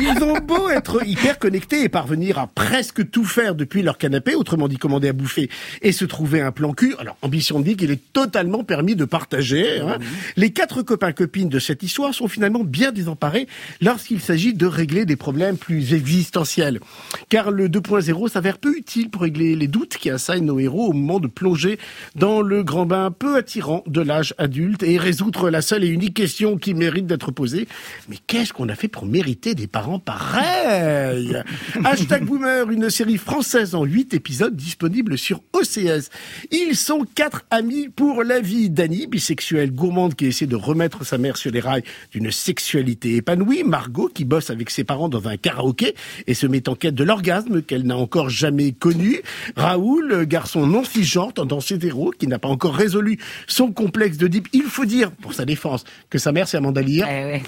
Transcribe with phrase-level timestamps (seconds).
[0.00, 4.34] Ils ont beau être hyper connectés et parvenir à presque tout faire depuis leur canapé,
[4.34, 5.50] autrement dit commander à bouffer
[5.82, 6.94] et se trouver un plan cul.
[6.98, 9.80] Alors, ambition dit qu'il est totalement permis de partager.
[9.80, 9.98] Hein.
[10.36, 13.48] Les quatre copains-copines de cette histoire sont finalement bien désemparés
[13.80, 16.80] lorsqu'il s'agit de régler des problèmes plus existentiels.
[17.28, 20.92] Car le 2.0 s'avère peu utile pour régler les doutes qui assaillent nos héros au
[20.92, 21.78] moment de plonger
[22.14, 26.14] dans le grand bain peu attirant de l'âge adulte et résoudre la seule et unique
[26.14, 27.66] question qui mérite d'être posée.
[28.08, 31.42] Mais qu'est-ce qu'on a fait pour mériter des parents pareils
[31.84, 36.10] Hashtag Boomer, une série française en 8 épisodes disponible sur OCS.
[36.50, 38.68] Ils sont quatre amis pour la vie.
[38.68, 43.64] Dani, bisexuelle gourmande qui essaie de remettre sa mère sur les rails d'une sexualité épanouie.
[43.64, 45.94] Margot, qui bosse avec ses parents dans un karaoké
[46.26, 49.22] et se met en quête de l'orgasme qu'elle n'a encore jamais connu.
[49.56, 54.48] Raoul, garçon non cisgenre, tendance hétéro, qui n'a pas encore résolu son complexe de deep.
[54.52, 57.08] Il faut dire, pour sa défense, que sa mère c'est Amanda Lear.
[57.08, 57.40] Eh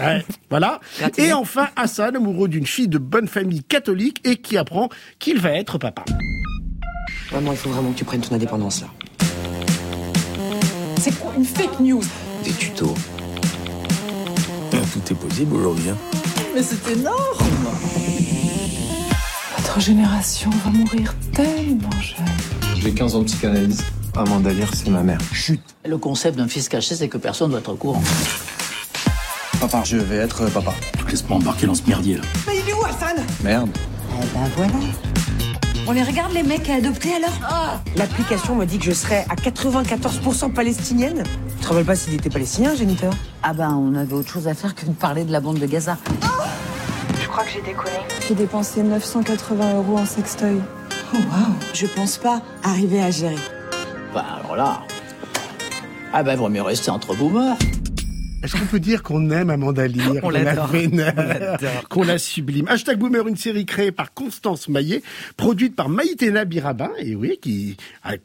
[0.48, 0.80] voilà.
[1.18, 5.50] Et enfin, Hassan, amoureux d'une fille de bonne famille catholique et qui apprend qu'il va
[5.50, 6.04] être papa.
[7.30, 8.88] Vraiment, il faut vraiment que tu prennes ton indépendance là.
[10.98, 12.02] C'est quoi une fake news?
[12.44, 12.94] Des tutos.
[14.92, 15.90] Tout est possible aujourd'hui.
[15.90, 15.96] Hein.
[16.54, 17.16] Mais c'est énorme
[19.56, 22.26] Notre génération va mourir tellement jeune.
[22.76, 23.84] J'ai 15 ans de psychanalyse.
[24.16, 25.20] Amanda Lear, c'est ma mère.
[25.32, 25.60] Chut.
[25.84, 28.02] Le concept d'un fils caché, c'est que personne ne doit être au courant.
[29.60, 30.72] Papa, je vais être papa.
[31.10, 32.22] Laisse-moi embarquer dans ce merdier là.
[32.46, 33.16] Mais il est où Hassan?
[33.44, 33.68] Merde.
[34.10, 34.72] Eh ben voilà.
[35.86, 37.38] On les regarde les mecs à adopter alors?
[37.42, 37.80] Ah.
[37.96, 41.24] L'application me dit que je serais à 94% palestinienne.
[41.58, 44.54] Tu te rappelles pas s'il était palestinien, géniteur Ah ben on avait autre chose à
[44.54, 45.98] faire que de parler de la bande de Gaza.
[47.20, 47.96] Je crois que j'ai déconné.
[48.26, 50.58] J'ai dépensé 980 euros en sextoy.
[51.12, 53.36] Oh waouh Je pense pas arriver à gérer.
[54.14, 54.80] Bah alors là.
[56.14, 57.56] Ah ben, vaut mieux rester entre boomers.
[58.42, 61.58] Est-ce qu'on peut dire qu'on aime Amanda Lear, qu'on la vénère,
[61.90, 65.02] qu'on la sublime Hashtag Boomer, une série créée par Constance Maillet,
[65.36, 67.76] produite par Maïtena Birabin, et oui, qui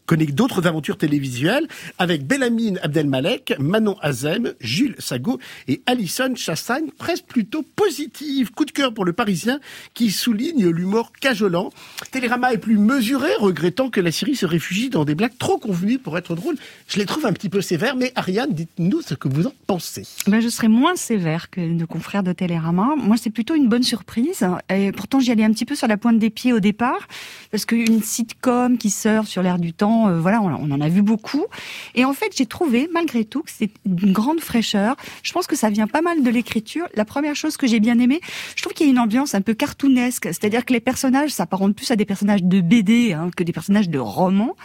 [0.06, 1.68] connu d'autres aventures télévisuelles,
[2.00, 5.38] avec Bellamine Abdelmalek, Manon Azem, Jules Sago
[5.68, 8.52] et Alison Chassagne, presque plutôt positive.
[8.52, 9.60] Coup de cœur pour le Parisien,
[9.94, 11.72] qui souligne l'humour cajolant.
[12.12, 16.00] Télérama est plus mesuré, regrettant que la série se réfugie dans des blagues trop convenues
[16.00, 16.56] pour être drôles.
[16.88, 20.05] Je les trouve un petit peu sévères, mais Ariane, dites-nous ce que vous en pensez.
[20.28, 22.96] Ben, je serais moins sévère que nos confrères de Télérama.
[22.98, 24.48] Moi, c'est plutôt une bonne surprise.
[24.74, 27.08] Et pourtant, j'y allais un petit peu sur la pointe des pieds au départ,
[27.52, 31.02] parce qu'une sitcom qui sort sur l'air du temps, euh, voilà, on, en a vu
[31.02, 31.46] beaucoup.
[31.94, 34.96] Et en fait, j'ai trouvé, malgré tout, que c'est une grande fraîcheur.
[35.24, 36.88] Je pense que ça vient pas mal de l'écriture.
[36.96, 38.20] La première chose que j'ai bien aimé,
[38.56, 41.76] je trouve qu'il y a une ambiance un peu cartoonesque, c'est-à-dire que les personnages s'apparentent
[41.76, 44.56] plus à des personnages de BD hein, que des personnages de romans.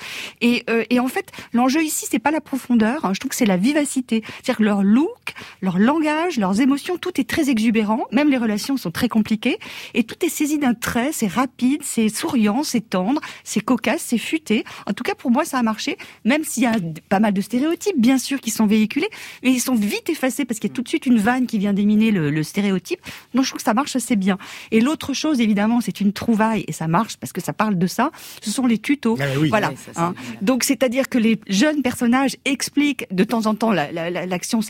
[0.41, 3.13] Et, euh, et en fait, l'enjeu ici, c'est pas la profondeur.
[3.13, 4.23] je trouve que c'est la vivacité.
[4.27, 5.30] C'est-à-dire que leur look,
[5.61, 8.05] leur langage, leurs émotions, tout est très exubérant.
[8.13, 9.59] Même les relations sont très compliquées.
[9.95, 11.11] Et tout est saisi d'un trait.
[11.13, 14.65] C'est rapide, c'est souriant, c'est tendre, c'est cocasse, c'est futé.
[14.87, 15.97] En tout cas, pour moi, ça a marché.
[16.25, 16.75] Même s'il y a
[17.09, 19.09] pas mal de stéréotypes, bien sûr, qui sont véhiculés,
[19.43, 21.59] mais ils sont vite effacés parce qu'il y a tout de suite une vanne qui
[21.59, 23.01] vient d'éminer le, le stéréotype.
[23.35, 24.39] Donc, je trouve que ça marche assez bien.
[24.71, 27.87] Et l'autre chose, évidemment, c'est une trouvaille et ça marche parce que ça parle de
[27.87, 28.11] ça.
[28.43, 29.17] Ce sont les tutos.
[29.21, 29.49] Ah oui.
[29.49, 29.73] Voilà.
[29.95, 30.15] Ça, hein.
[30.43, 34.63] Donc, c'est-à-dire que les jeunes personnages expliquent de temps en temps la- la- la- l'action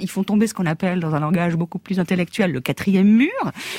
[0.00, 3.30] Ils font tomber ce qu'on appelle dans un langage beaucoup plus intellectuel le quatrième mur.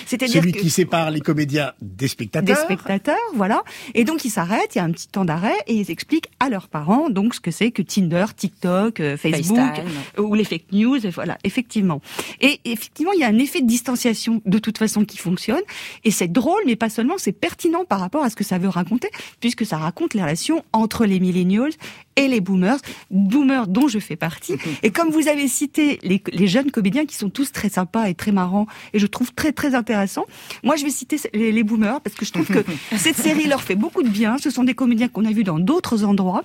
[0.06, 2.58] C'est-à-dire Celui que qui sépare les comédiens des des spectateurs.
[2.58, 3.64] spectateurs, voilà.
[3.94, 6.50] Et donc ils s'arrêtent, il y a un petit temps d'arrêt et ils expliquent à
[6.50, 9.86] leurs parents donc ce que c'est que Tinder, TikTok, euh, Facebook FaceTime.
[10.20, 11.06] euh, ou les fake news.
[11.06, 12.02] Et voilà, effectivement.
[12.42, 15.62] Et effectivement, il y a un effet de distanciation de toute façon qui fonctionne.
[16.04, 18.70] Et c'est drôle, mais pas seulement, c'est pertinent par rapport à ce que ça veut
[18.70, 21.72] raconter, puisque ça raconte les relations entre les millennials
[22.18, 22.80] et les boomers,
[23.10, 24.56] boomers dont je fais partie.
[24.84, 28.16] Et comme vous avez cité les, les jeunes comédiens qui sont tous très sympas et
[28.16, 30.26] très marrants, et je trouve très très intéressants,
[30.64, 32.64] moi je vais citer les, les boomers parce que je trouve que
[32.98, 34.38] cette série leur fait beaucoup de bien.
[34.38, 36.44] Ce sont des comédiens qu'on a vus dans d'autres endroits.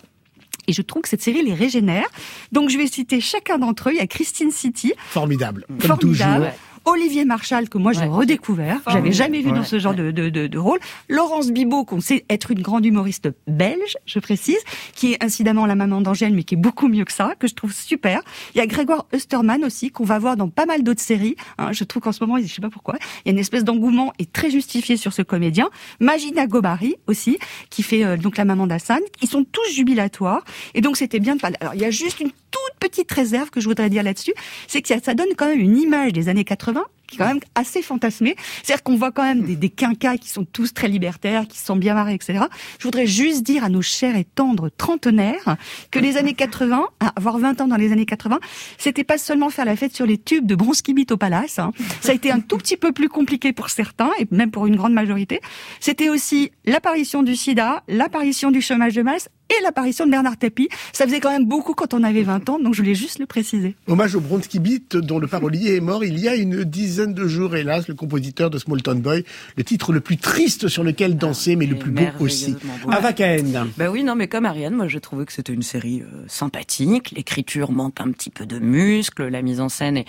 [0.68, 2.06] Et je trouve que cette série les régénère.
[2.52, 3.92] Donc je vais citer chacun d'entre eux.
[3.94, 5.64] Il y a Christine City, Formidable.
[5.68, 6.34] Comme formidable.
[6.34, 6.52] toujours.
[6.84, 8.06] Olivier Marchal, que moi j'ai Ouais.
[8.08, 10.80] redécouvert, j'avais jamais vu dans ce genre de, de, de, de rôle.
[11.08, 14.58] Laurence Bibot, qu'on sait être une grande humoriste belge, je précise,
[14.94, 17.54] qui est incidemment la maman d'Angèle, mais qui est beaucoup mieux que ça, que je
[17.54, 18.22] trouve super.
[18.54, 21.36] Il y a Grégoire Osterman aussi, qu'on va voir dans pas mal d'autres séries.
[21.58, 21.72] hein.
[21.72, 24.12] je trouve qu'en ce moment, je sais pas pourquoi, il y a une espèce d'engouement
[24.18, 25.70] et très justifié sur ce comédien.
[26.00, 27.38] Magina Gobari aussi,
[27.70, 29.00] qui fait euh, donc la maman d'Hassan.
[29.22, 30.44] Ils sont tous jubilatoires.
[30.74, 31.56] Et donc c'était bien de parler.
[31.60, 34.32] Alors il y a juste une toute petite réserve que je voudrais dire là-dessus,
[34.66, 36.71] c'est que ça, ça donne quand même une image des années 80
[37.12, 38.36] qui est quand même assez fantasmé.
[38.62, 41.76] C'est-à-dire qu'on voit quand même des, des quinquas qui sont tous très libertaires, qui sont
[41.76, 42.44] bien marrés, etc.
[42.78, 45.56] Je voudrais juste dire à nos chers et tendres trentenaires
[45.90, 46.86] que les années 80,
[47.16, 48.40] avoir 20 ans dans les années 80,
[48.78, 51.58] c'était pas seulement faire la fête sur les tubes de Bronski au Palace.
[51.58, 51.72] Hein.
[52.00, 54.76] Ça a été un tout petit peu plus compliqué pour certains, et même pour une
[54.76, 55.40] grande majorité.
[55.80, 60.68] C'était aussi l'apparition du sida, l'apparition du chômage de masse et l'apparition de Bernard Tapie.
[60.92, 63.26] Ça faisait quand même beaucoup quand on avait 20 ans, donc je voulais juste le
[63.26, 63.76] préciser.
[63.86, 67.26] Hommage au Bronski Beat, dont le parolier est mort il y a une dizaine de
[67.26, 69.24] jours, hélas, le compositeur de Small Town Boy,
[69.56, 72.56] le titre le plus triste sur lequel danser, mais le plus beau aussi.
[72.90, 73.68] Ava Cahen.
[73.76, 77.12] Bah oui, non, mais comme Ariane, moi j'ai trouvé que c'était une série euh, sympathique.
[77.12, 80.06] L'écriture manque un petit peu de muscle, la mise en scène est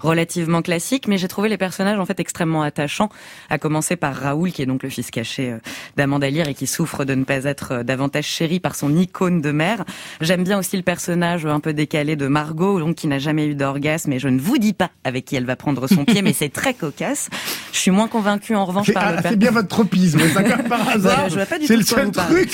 [0.00, 3.08] relativement classique, mais j'ai trouvé les personnages en fait extrêmement attachants.
[3.48, 5.58] À commencer par Raoul, qui est donc le fils caché euh,
[5.96, 9.40] d'Amanda Lear et qui souffre de ne pas être euh, davantage chéri par son icône
[9.40, 9.84] de mère.
[10.20, 13.54] J'aime bien aussi le personnage un peu décalé de Margot, donc qui n'a jamais eu
[13.54, 16.32] d'orgasme, et je ne vous dis pas avec qui elle va prendre son pied, mais
[16.32, 17.28] c'est très cocasse.
[17.72, 20.88] Je suis moins convaincue en revanche par ah, le C'est bien votre tropisme, ça par
[20.94, 21.26] hasard.
[21.66, 22.50] C'est le seul truc.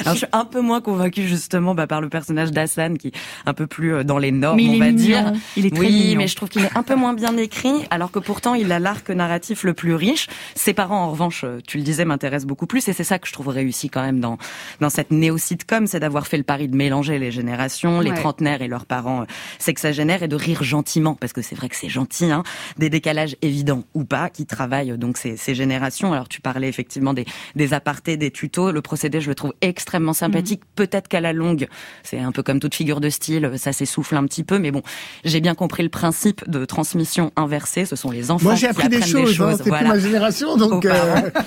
[0.00, 3.12] Alors, je suis un peu moins convaincue justement bah, par le personnage d'Hassan qui est
[3.44, 4.96] un peu plus euh, dans les normes, Mais il on est va mignon.
[4.96, 5.32] dire.
[5.56, 6.18] Il est très oui, mignon.
[6.18, 8.78] mais je trouve qu'il est un peu moins bien écrit, alors que pourtant il a
[8.78, 10.28] l'arc narratif le plus riche.
[10.54, 13.26] Ses parents, en revanche, euh, tu le disais, m'intéressent beaucoup plus, et c'est ça que
[13.28, 14.36] je trouve réussi quand même dans
[14.80, 18.16] dans cette néo-sitcom, c'est d'avoir fait le pari de mélanger les générations, les Ouais.
[18.20, 19.24] trentenaires et leurs parents euh,
[19.58, 22.42] sexagénaires, et de rire gentiment, parce que c'est vrai que c'est gentil, hein,
[22.76, 26.12] des décalages évidents ou pas, qui travaillent euh, donc ces, ces générations.
[26.12, 30.12] Alors tu parlais effectivement des, des apartés, des tutos, le procédé je le trouve extrêmement
[30.12, 30.60] sympathique.
[30.74, 31.66] Peut-être qu'à la longue,
[32.02, 34.82] c'est un peu comme toute figure de style, ça s'essouffle un petit peu, mais bon,
[35.24, 37.84] j'ai bien compris le principe de transmission inversée.
[37.86, 39.60] Ce sont les enfants Moi, j'ai qui appris des apprennent choses, hein, choses.
[39.62, 39.90] c'est voilà.
[39.90, 40.92] plus ma génération, donc euh,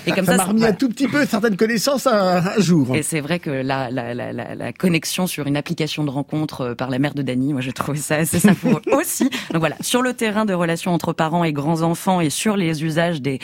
[0.08, 2.96] Et comme ça ça, m'a remis un tout petit peu certaines connaissances à, un jour.
[2.96, 6.62] Et c'est vrai que la, la, la, la, la connexion sur une application de rencontre
[6.62, 9.30] euh, par la mère de Dany, moi j'ai trouvé ça assez savoureux aussi.
[9.52, 12.84] Donc voilà, sur le terrain de relations entre parents et grands enfants et sur les
[12.84, 13.40] usages des,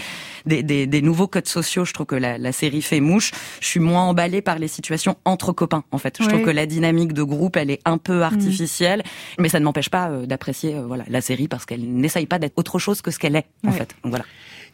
[0.45, 3.31] des, des, des nouveaux codes sociaux, je trouve que la, la série fait mouche.
[3.59, 6.17] Je suis moins emballée par les situations entre copains en fait.
[6.21, 9.03] Je trouve que la dynamique de groupe, elle est un peu artificielle,
[9.39, 12.39] mais ça ne m'empêche pas euh, d'apprécier euh, voilà la série parce qu'elle n'essaye pas
[12.39, 13.95] d'être autre chose que ce qu'elle est en fait.
[14.03, 14.25] Donc voilà.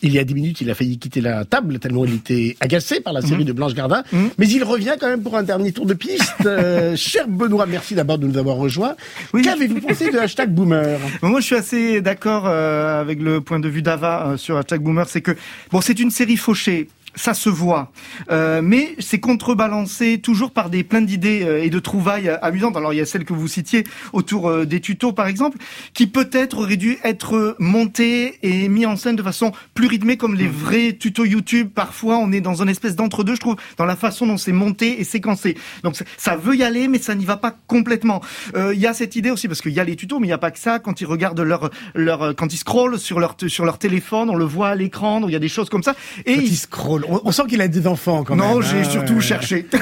[0.03, 2.99] Il y a dix minutes, il a failli quitter la table tellement il était agacé
[3.01, 4.03] par la série de Blanche Gardin.
[4.37, 6.45] Mais il revient quand même pour un dernier tour de piste.
[6.45, 8.95] Euh, cher Benoît, merci d'abord de nous avoir rejoints.
[9.33, 9.41] Oui.
[9.41, 10.99] Qu'avez-vous pensé de hashtag boomer?
[11.21, 14.81] Moi, je suis assez d'accord euh, avec le point de vue d'Ava euh, sur Hashtag
[14.81, 15.07] Boomer.
[15.07, 15.31] C'est que,
[15.71, 16.87] bon, c'est une série fauchée.
[17.15, 17.91] Ça se voit,
[18.29, 22.77] Euh, mais c'est contrebalancé toujours par des plein d'idées euh, et de trouvailles euh, amusantes.
[22.77, 25.57] Alors il y a celle que vous citiez autour euh, des tutos par exemple,
[25.93, 30.35] qui peut-être aurait dû être montée et mis en scène de façon plus rythmée comme
[30.35, 31.69] les vrais tutos YouTube.
[31.73, 35.01] Parfois on est dans une espèce d'entre-deux, je trouve, dans la façon dont c'est monté
[35.01, 35.57] et séquencé.
[35.83, 38.21] Donc ça veut y aller, mais ça n'y va pas complètement.
[38.55, 40.29] Euh, Il y a cette idée aussi parce qu'il y a les tutos, mais il
[40.29, 40.79] n'y a pas que ça.
[40.79, 44.45] Quand ils regardent leur leur quand ils scrollent sur leur sur leur téléphone, on le
[44.45, 45.19] voit à l'écran.
[45.19, 45.95] Donc il y a des choses comme ça.
[46.25, 46.57] Et ils- il
[47.07, 48.45] On, on sent qu'il a des enfants quand même.
[48.45, 48.83] non, j'ai hein.
[48.89, 49.65] surtout cherché.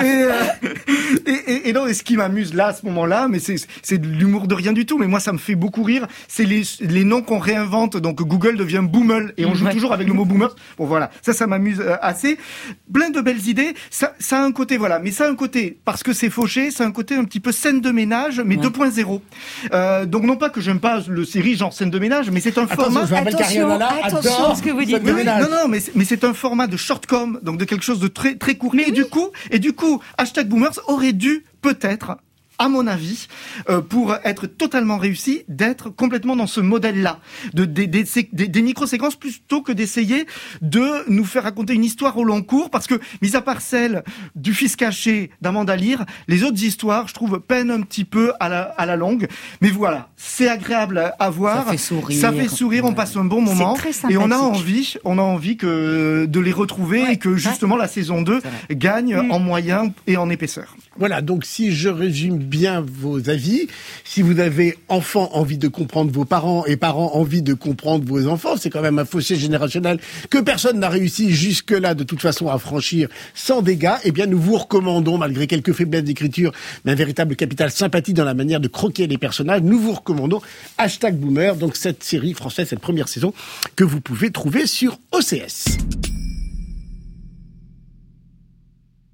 [0.00, 0.32] et, euh,
[1.68, 4.46] et, non, et ce qui m'amuse là, à ce moment-là, mais c'est, c'est de l'humour
[4.46, 7.22] de rien du tout, mais moi, ça me fait beaucoup rire, c'est les, les noms
[7.22, 7.96] qu'on réinvente.
[7.96, 9.72] Donc, Google devient Boomel, et on joue Ouais.
[9.72, 10.54] toujours avec le mot boomer.
[10.78, 11.10] Bon, voilà.
[11.22, 12.38] Ça, ça m'amuse euh, assez.
[12.92, 13.74] Plein de belles idées.
[13.90, 14.98] Ça, ça a un côté, voilà.
[14.98, 17.40] Mais ça a un côté, parce que c'est fauché, ça a un côté un petit
[17.40, 18.62] peu scène de ménage, mais Ouais.
[18.66, 19.20] 2.0.
[19.72, 22.56] Euh, donc, non pas que j'aime pas le série genre scène de ménage, mais c'est
[22.58, 23.02] un format.
[23.02, 23.68] Attention,
[24.02, 25.00] attention ce que vous dites.
[25.04, 27.84] Oui, oui, non, non, mais c'est, mais c'est un format de shortcom, donc de quelque
[27.84, 28.74] chose de très très court.
[28.74, 32.16] et du coup, et du coup, hashtag boomers aurait dû peut-être
[32.60, 33.28] à mon avis,
[33.70, 37.20] euh, pour être totalement réussi, d'être complètement dans ce modèle-là,
[37.54, 40.26] de des, des, des- des micro-séquences plutôt que d'essayer
[40.60, 44.02] de nous faire raconter une histoire au long cours, parce que, mis à part celle
[44.34, 48.48] du fils caché d'Amanda Lear, les autres histoires, je trouve, peinent un petit peu à
[48.48, 49.28] la, à la longue.
[49.60, 51.64] Mais voilà, c'est agréable à voir.
[51.66, 52.20] Ça fait sourire.
[52.20, 53.74] Ça fait sourire, on passe un bon C'est moment.
[53.74, 57.76] très Et on a envie, on a envie que de les retrouver et que justement
[57.76, 58.40] la saison 2
[58.72, 59.30] gagne Mm.
[59.30, 60.74] en moyens et en épaisseur.
[60.98, 63.68] Voilà, donc si je résume bien vos avis,
[64.04, 68.26] si vous avez enfants envie de comprendre vos parents et parents envie de comprendre vos
[68.26, 72.48] enfants, c'est quand même un fossé générationnel que personne n'a réussi jusque-là de toute façon
[72.48, 76.50] à franchir sans dégâts, eh bien nous vous recommandons, malgré quelques faiblesses d'écriture,
[76.84, 80.40] mais un véritable capital sympathie dans la manière de croquer les personnages, nous vous recommandons
[80.78, 83.32] hashtag boomer, donc cette série française, cette première saison
[83.76, 85.78] que vous pouvez trouver sur OCS.